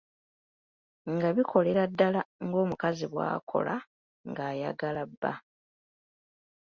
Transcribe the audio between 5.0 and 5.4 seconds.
bba.